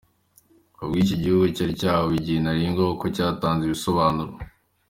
[0.73, 4.31] Ku bw’ibyo iki gihugu cyari cyahawe igihe ntarengwa kuba cyatanze ibisobanuro.